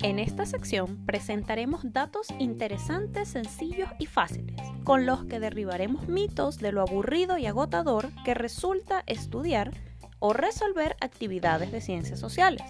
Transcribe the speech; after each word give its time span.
En 0.00 0.18
esta 0.18 0.46
sección 0.46 1.04
presentaremos 1.06 1.92
datos 1.92 2.28
interesantes, 2.38 3.28
sencillos 3.28 3.88
y 3.98 4.06
fáciles, 4.06 4.56
con 4.84 5.06
los 5.06 5.24
que 5.24 5.38
derribaremos 5.38 6.08
mitos 6.08 6.58
de 6.58 6.72
lo 6.72 6.80
aburrido 6.80 7.38
y 7.38 7.46
agotador 7.46 8.10
que 8.24 8.34
resulta 8.34 9.02
estudiar 9.06 9.72
o 10.18 10.32
resolver 10.32 10.96
actividades 11.00 11.72
de 11.72 11.80
ciencias 11.80 12.18
sociales. 12.18 12.62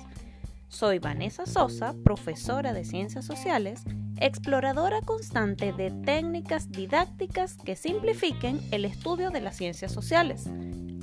Soy 0.69 0.99
Vanessa 0.99 1.47
Sosa, 1.47 1.95
profesora 2.05 2.75
de 2.75 2.85
ciencias 2.85 3.25
sociales, 3.25 3.83
exploradora 4.21 5.01
constante 5.01 5.73
de 5.73 5.91
técnicas 5.91 6.71
didácticas 6.71 7.57
que 7.57 7.75
simplifiquen 7.75 8.61
el 8.71 8.85
estudio 8.85 9.31
de 9.31 9.41
las 9.41 9.57
ciencias 9.57 9.91
sociales. 9.91 10.45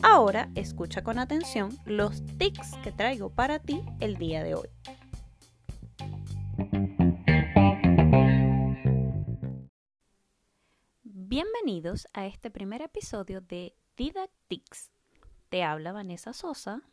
Ahora 0.04 0.50
escucha 0.54 1.04
con 1.04 1.18
atención 1.18 1.76
los 1.86 2.24
tics 2.38 2.76
que 2.84 2.92
traigo 2.92 3.32
para 3.32 3.58
ti 3.58 3.82
el 4.00 4.18
día 4.18 4.44
de 4.44 4.54
hoy. 4.54 4.70
Bienvenidos 11.04 12.08
a 12.14 12.28
este 12.28 12.52
primer 12.52 12.84
episodio 12.84 13.42
de 13.42 13.76
Didactics. 13.98 14.92
Te 15.50 15.64
habla 15.64 15.92
Vanessa 15.92 16.34
Sosa, 16.34 16.84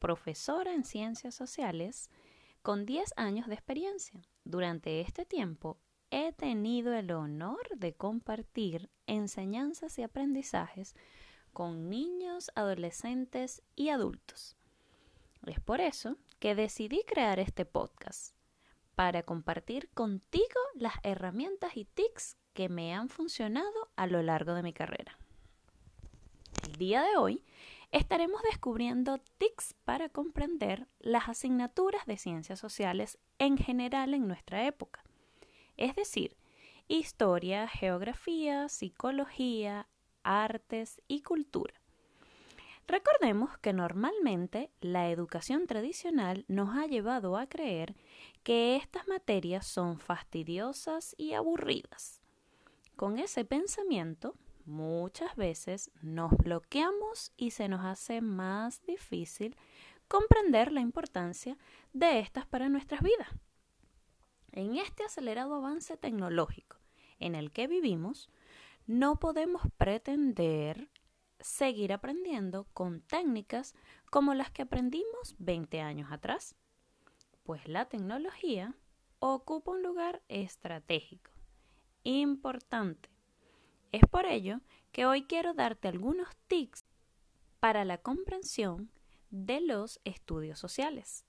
profesora 0.00 0.74
en 0.74 0.84
ciencias 0.84 1.36
sociales 1.36 2.10
con 2.62 2.84
10 2.84 3.12
años 3.16 3.46
de 3.46 3.54
experiencia. 3.54 4.20
Durante 4.44 5.00
este 5.00 5.24
tiempo 5.24 5.78
he 6.10 6.32
tenido 6.32 6.92
el 6.94 7.12
honor 7.12 7.60
de 7.76 7.94
compartir 7.94 8.90
enseñanzas 9.06 9.96
y 9.98 10.02
aprendizajes 10.02 10.96
con 11.52 11.88
niños, 11.88 12.50
adolescentes 12.56 13.62
y 13.76 13.90
adultos. 13.90 14.56
Es 15.46 15.60
por 15.60 15.80
eso 15.80 16.16
que 16.38 16.54
decidí 16.54 17.02
crear 17.06 17.38
este 17.38 17.64
podcast 17.64 18.34
para 18.94 19.22
compartir 19.22 19.88
contigo 19.90 20.60
las 20.74 20.94
herramientas 21.02 21.76
y 21.76 21.84
tics 21.84 22.36
que 22.52 22.68
me 22.68 22.94
han 22.94 23.08
funcionado 23.08 23.90
a 23.96 24.06
lo 24.06 24.22
largo 24.22 24.54
de 24.54 24.62
mi 24.62 24.72
carrera. 24.72 25.16
El 26.66 26.76
día 26.76 27.02
de 27.02 27.16
hoy 27.16 27.44
estaremos 27.90 28.42
descubriendo 28.42 29.18
tics 29.38 29.74
para 29.84 30.08
comprender 30.08 30.86
las 31.00 31.28
asignaturas 31.28 32.06
de 32.06 32.16
ciencias 32.16 32.58
sociales 32.58 33.18
en 33.38 33.56
general 33.56 34.14
en 34.14 34.28
nuestra 34.28 34.66
época, 34.66 35.02
es 35.76 35.94
decir, 35.96 36.36
historia, 36.88 37.68
geografía, 37.68 38.68
psicología, 38.68 39.88
artes 40.22 41.00
y 41.08 41.22
cultura. 41.22 41.74
Recordemos 42.86 43.56
que 43.58 43.72
normalmente 43.72 44.72
la 44.80 45.10
educación 45.10 45.68
tradicional 45.68 46.44
nos 46.48 46.76
ha 46.76 46.86
llevado 46.86 47.36
a 47.36 47.46
creer 47.46 47.94
que 48.42 48.74
estas 48.74 49.06
materias 49.06 49.64
son 49.64 50.00
fastidiosas 50.00 51.14
y 51.16 51.34
aburridas. 51.34 52.20
Con 52.96 53.18
ese 53.20 53.44
pensamiento, 53.44 54.34
muchas 54.66 55.36
veces 55.36 55.90
nos 56.02 56.32
bloqueamos 56.32 57.32
y 57.36 57.50
se 57.50 57.68
nos 57.68 57.84
hace 57.84 58.20
más 58.20 58.82
difícil 58.86 59.56
comprender 60.08 60.72
la 60.72 60.80
importancia 60.80 61.56
de 61.92 62.20
estas 62.20 62.46
para 62.46 62.68
nuestras 62.68 63.02
vidas. 63.02 63.28
En 64.52 64.76
este 64.76 65.04
acelerado 65.04 65.54
avance 65.54 65.96
tecnológico 65.96 66.78
en 67.18 67.34
el 67.34 67.52
que 67.52 67.66
vivimos, 67.66 68.28
no 68.86 69.20
podemos 69.20 69.62
pretender 69.76 70.90
seguir 71.38 71.92
aprendiendo 71.92 72.66
con 72.72 73.00
técnicas 73.02 73.74
como 74.10 74.34
las 74.34 74.50
que 74.50 74.62
aprendimos 74.62 75.36
20 75.38 75.80
años 75.80 76.10
atrás 76.10 76.56
pues 77.50 77.66
la 77.66 77.86
tecnología 77.86 78.76
ocupa 79.18 79.72
un 79.72 79.82
lugar 79.82 80.22
estratégico, 80.28 81.32
importante. 82.04 83.10
Es 83.92 84.02
por 84.08 84.26
ello 84.26 84.60
que 84.92 85.06
hoy 85.06 85.24
quiero 85.24 85.54
darte 85.54 85.88
algunos 85.88 86.28
tips 86.46 86.84
para 87.58 87.84
la 87.84 87.98
comprensión 87.98 88.90
de 89.30 89.60
los 89.60 90.00
estudios 90.04 90.58
sociales. 90.58 91.24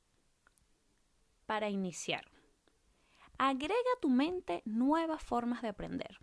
Para 1.45 1.69
iniciar, 1.69 2.25
agrega 3.37 3.73
a 3.73 3.99
tu 3.99 4.09
mente 4.09 4.61
nuevas 4.65 5.23
formas 5.23 5.61
de 5.61 5.69
aprender. 5.69 6.19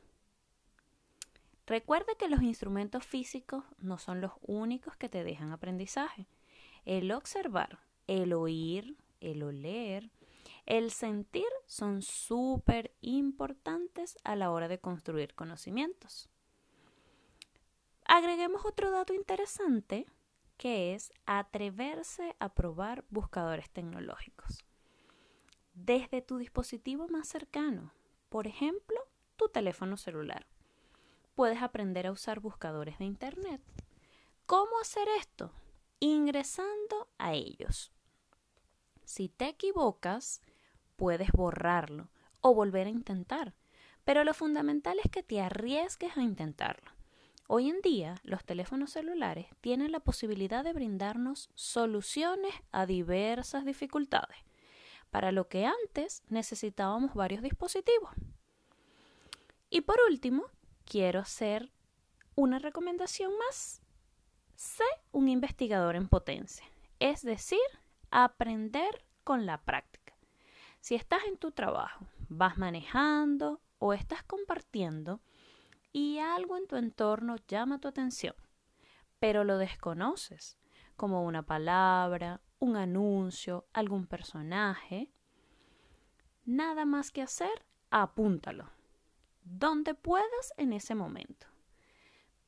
Recuerda 1.67 2.15
que 2.19 2.29
los 2.29 2.43
instrumentos 2.43 3.05
físicos 3.05 3.65
no 3.77 3.99
son 3.99 4.21
los 4.21 4.33
únicos 4.41 4.97
que 4.97 5.09
te 5.09 5.25
dejan 5.25 5.53
aprendizaje. 5.53 6.29
El 6.85 7.13
observar, 7.13 7.81
el 8.07 8.33
oír, 8.33 8.97
el 9.21 9.43
oler, 9.43 10.11
el 10.69 10.91
sentir 10.91 11.49
son 11.65 12.03
súper 12.03 12.95
importantes 13.01 14.19
a 14.23 14.37
la 14.37 14.51
hora 14.51 14.69
de 14.69 14.79
construir 14.79 15.35
conocimientos. 15.35 16.29
Agreguemos 18.05 18.67
otro 18.67 18.91
dato 18.91 19.15
interesante 19.15 20.07
que 20.59 20.95
es 20.95 21.11
atreverse 21.25 22.37
a 22.39 22.55
probar 22.55 23.07
buscadores 23.09 23.71
tecnológicos. 23.71 24.67
Desde 25.73 26.21
tu 26.21 26.37
dispositivo 26.37 27.09
más 27.09 27.29
cercano, 27.29 27.95
por 28.29 28.47
ejemplo, 28.47 28.99
tu 29.37 29.49
teléfono 29.49 29.97
celular, 29.97 30.47
puedes 31.35 31.63
aprender 31.63 32.07
a 32.07 32.13
usar 32.13 32.41
buscadores 32.41 32.99
de 32.99 33.07
Internet. 33.07 33.63
¿Cómo 34.45 34.79
hacer 34.83 35.09
esto? 35.19 35.51
Ingresando 35.99 37.09
a 37.17 37.33
ellos. 37.33 37.91
Si 39.07 39.31
te 39.31 39.49
equivocas, 39.49 40.43
puedes 40.99 41.31
borrarlo 41.31 42.11
o 42.41 42.53
volver 42.53 42.89
a 42.89 42.91
intentar, 42.91 43.55
pero 44.05 44.25
lo 44.25 44.35
fundamental 44.35 44.99
es 45.03 45.11
que 45.11 45.23
te 45.23 45.41
arriesgues 45.41 46.17
a 46.17 46.23
intentarlo. 46.23 46.91
Hoy 47.47 47.71
en 47.71 47.81
día, 47.81 48.17
los 48.25 48.45
teléfonos 48.45 48.91
celulares 48.91 49.47
tienen 49.63 49.93
la 49.93 50.01
posibilidad 50.01 50.65
de 50.65 50.75
brindarnos 50.75 51.51
soluciones 51.55 52.53
a 52.73 52.85
diversas 52.85 53.65
dificultades, 53.65 54.37
para 55.11 55.33
lo 55.33 55.49
que 55.49 55.65
antes 55.65 56.23
necesitábamos 56.29 57.15
varios 57.15 57.43
dispositivos. 57.43 58.11
Y 59.71 59.83
por 59.83 59.99
último, 60.11 60.47
quiero 60.85 61.21
hacer 61.21 61.71
una 62.35 62.59
recomendación 62.59 63.33
más. 63.47 63.83
Sé 64.57 64.85
un 65.13 65.29
investigador 65.29 65.95
en 65.97 66.09
potencia, 66.09 66.67
es 66.99 67.23
decir, 67.23 67.61
aprender 68.11 69.05
con 69.23 69.47
la 69.47 69.63
práctica. 69.63 69.98
Si 70.81 70.95
estás 70.95 71.25
en 71.25 71.37
tu 71.37 71.51
trabajo, 71.53 72.07
vas 72.29 72.59
manejando 72.59 73.61
o 73.79 73.93
estás 73.93 74.23
compartiendo 74.23 75.21
y 75.93 76.19
algo 76.19 76.57
en 76.57 76.67
tu 76.67 76.77
entorno 76.77 77.37
llama 77.49 77.81
tu 77.81 77.89
atención, 77.89 78.35
pero 79.19 79.45
lo 79.45 79.59
desconoces, 79.59 80.59
como 80.97 81.25
una 81.25 81.43
palabra, 81.43 82.41
un 82.59 82.77
anuncio, 82.77 83.67
algún 83.73 84.07
personaje, 84.07 85.13
nada 86.45 86.85
más 86.85 87.11
que 87.11 87.23
hacer, 87.23 87.65
apúntalo, 87.91 88.71
donde 89.43 89.95
puedas 89.95 90.53
en 90.57 90.73
ese 90.73 90.95
momento. 90.95 91.47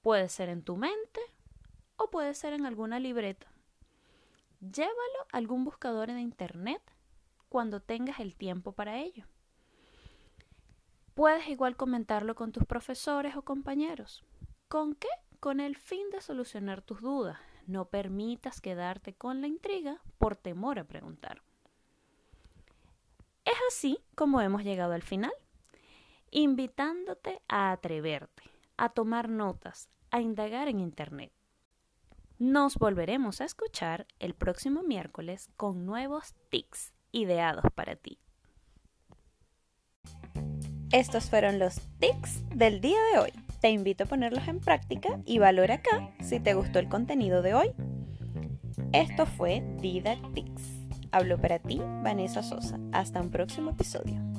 Puede 0.03 0.29
ser 0.29 0.49
en 0.49 0.63
tu 0.63 0.77
mente 0.77 1.21
o 1.97 2.11
puede 2.11 2.35
ser 2.35 2.55
en 2.55 2.65
alguna 2.65 2.99
libreta 2.99 3.51
Llévalo 4.61 5.27
a 5.33 5.39
algún 5.39 5.65
buscador 5.65 6.13
de 6.13 6.21
internet 6.21 6.83
cuando 7.51 7.81
tengas 7.81 8.21
el 8.21 8.35
tiempo 8.35 8.73
para 8.73 8.99
ello. 8.99 9.27
Puedes 11.15 11.49
igual 11.49 11.77
comentarlo 11.77 12.35
con 12.35 12.53
tus 12.53 12.65
profesores 12.65 13.37
o 13.37 13.43
compañeros. 13.43 14.25
¿Con 14.69 14.95
qué? 14.95 15.09
Con 15.41 15.61
el 15.61 15.77
fin 15.77 16.09
de 16.11 16.23
solucionar 16.23 16.81
tus 16.81 17.03
dudas. 17.03 17.39
No 17.67 17.87
permitas 17.87 18.61
quedarte 18.61 19.15
con 19.15 19.41
la 19.41 19.49
intriga 19.49 20.01
por 20.17 20.37
temor 20.37 20.79
a 20.79 20.85
preguntar. 20.85 21.43
Es 23.45 23.57
así 23.69 23.99
como 24.15 24.41
hemos 24.41 24.63
llegado 24.63 24.93
al 24.93 25.03
final, 25.03 25.33
invitándote 26.31 27.43
a 27.49 27.73
atreverte, 27.73 28.45
a 28.77 28.91
tomar 28.91 29.29
notas, 29.29 29.91
a 30.13 30.21
indagar 30.21 30.69
en 30.69 30.79
Internet. 30.79 31.33
Nos 32.39 32.77
volveremos 32.77 33.41
a 33.41 33.45
escuchar 33.45 34.07
el 34.21 34.35
próximo 34.35 34.83
miércoles 34.83 35.51
con 35.57 35.85
nuevos 35.85 36.35
tics 36.49 36.95
ideados 37.13 37.65
para 37.75 37.97
ti. 37.97 38.19
Estos 40.93 41.31
fueron 41.31 41.59
los 41.59 41.81
tics 41.99 42.43
del 42.55 42.81
día 42.81 42.99
de 43.13 43.21
hoy. 43.21 43.33
Te 43.61 43.71
invito 43.71 44.05
a 44.05 44.07
ponerlos 44.07 44.49
en 44.49 44.59
práctica 44.59 45.21
y 45.25 45.39
valora 45.39 45.75
acá 45.75 46.11
si 46.21 46.41
te 46.41 46.55
gustó 46.55 46.79
el 46.79 46.89
contenido 46.89 47.43
de 47.43 47.55
hoy. 47.55 47.73
Esto 48.93 49.27
fue 49.27 49.63
Didactics. 49.81 50.63
Hablo 51.13 51.39
para 51.39 51.59
ti, 51.59 51.81
Vanessa 52.03 52.43
Sosa. 52.43 52.79
Hasta 52.93 53.21
un 53.21 53.31
próximo 53.31 53.71
episodio. 53.71 54.30